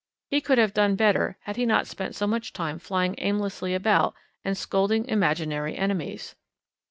He 0.31 0.41
could 0.41 0.57
have 0.57 0.73
done 0.73 0.95
better 0.95 1.37
had 1.41 1.57
he 1.57 1.65
not 1.67 1.85
spent 1.85 2.15
so 2.15 2.25
much 2.25 2.53
time 2.53 2.79
flying 2.79 3.13
aimlessly 3.19 3.75
about 3.75 4.15
and 4.43 4.57
scolding 4.57 5.05
imaginary 5.05 5.77
enemies. 5.77 6.35